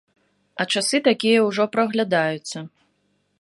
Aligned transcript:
А 0.63 0.65
часы 0.77 1.01
такія 1.09 1.43
ўжо 1.49 1.63
праглядаюцца. 1.75 2.57